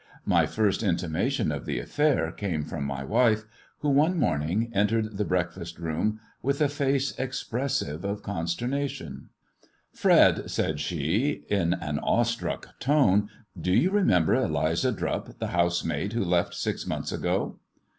My 0.25 0.47
first 0.47 0.81
intimation 0.81 1.51
of 1.51 1.67
the 1.67 1.77
affair 1.79 2.31
came 2.31 2.65
from 2.65 2.85
my 2.85 3.03
wife, 3.03 3.43
who 3.81 3.89
one 3.89 4.17
morning 4.17 4.71
entered 4.73 5.15
the 5.17 5.23
breakfast 5.25 5.77
room 5.77 6.19
with 6.41 6.59
a 6.59 6.69
face 6.69 7.13
expressive 7.19 8.03
of 8.03 8.23
consternation. 8.23 9.29
THE 9.93 10.09
RAINBOW 10.09 10.25
CAMELLIA 10.41 10.47
315 10.47 10.47
"Fred," 10.47 10.49
said 10.49 10.79
she, 10.79 11.43
in 11.51 11.73
an 11.75 11.99
awestruck 11.99 12.79
tone, 12.79 13.29
"do 13.59 13.71
you 13.73 13.91
remember 13.91 14.33
Eliza 14.33 14.91
Drupp 14.91 15.37
the 15.37 15.47
housemaid 15.49 16.13
who 16.13 16.23
left 16.23 16.55
six 16.55 16.87
months 16.87 17.13
igo 17.13 17.57